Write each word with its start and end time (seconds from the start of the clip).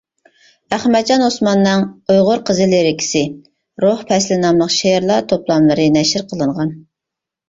ئەخمەتجان 0.75 1.25
ئوسماننىڭ 1.25 1.83
«ئۇيغۇر 2.13 2.39
قىزى 2.49 2.65
لىرىكىسى»، 2.71 3.21
«روھ 3.85 4.01
پەسلى» 4.13 4.39
ناملىق 4.45 4.73
شېئىرلار 4.77 5.27
توپلاملىرى 5.35 5.87
نەشر 5.99 6.25
قىلىنغان. 6.33 6.73